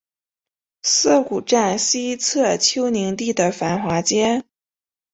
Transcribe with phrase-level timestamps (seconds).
[0.81, 4.43] 涩谷站西侧丘陵地的繁华街。